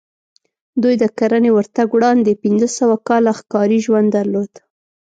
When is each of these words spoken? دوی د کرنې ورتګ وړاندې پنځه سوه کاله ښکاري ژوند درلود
دوی 0.81 0.95
د 1.01 1.05
کرنې 1.17 1.51
ورتګ 1.53 1.87
وړاندې 1.93 2.39
پنځه 2.43 2.67
سوه 2.77 2.95
کاله 3.07 3.31
ښکاري 3.39 3.79
ژوند 3.85 4.07
درلود 4.17 4.51